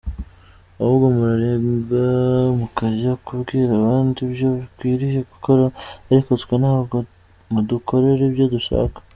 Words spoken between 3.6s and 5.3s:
abandi ibyo bakwiriye